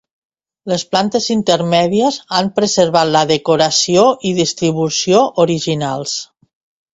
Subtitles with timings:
[0.69, 6.17] Les plantes intermèdies han preservat la decoració i distribució originals.